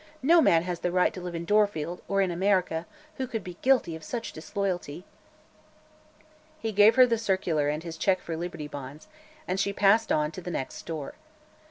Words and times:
"No 0.23 0.41
man 0.41 0.63
has 0.63 0.79
the 0.79 0.91
right 0.91 1.13
to 1.13 1.21
live 1.21 1.35
in 1.35 1.45
Dorfield 1.45 2.01
or 2.07 2.21
in 2.21 2.31
America 2.31 2.87
who 3.17 3.27
could 3.27 3.43
be 3.43 3.57
guilty 3.61 3.95
of 3.95 4.03
such 4.03 4.33
disloyalty." 4.33 5.05
He 6.59 6.71
gave 6.71 6.95
her 6.95 7.05
the 7.05 7.19
circular 7.19 7.69
and 7.69 7.83
his 7.83 7.97
check 7.97 8.19
for 8.19 8.35
Liberty 8.35 8.67
Bonds, 8.67 9.07
and 9.47 9.59
she 9.59 9.73
passed 9.73 10.11
on 10.11 10.31
to 10.31 10.41
the 10.41 10.49
next 10.49 10.73
store. 10.77 11.13